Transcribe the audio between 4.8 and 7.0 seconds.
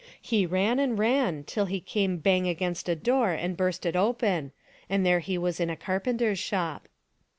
and there he was in a carpenter's shop.